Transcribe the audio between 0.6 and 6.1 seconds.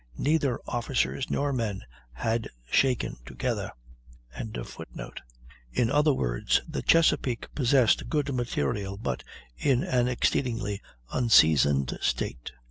officers nor men had shaken together.] In